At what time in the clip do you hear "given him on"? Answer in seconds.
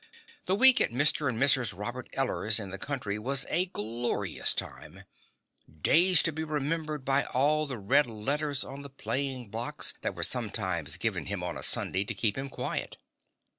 10.97-11.55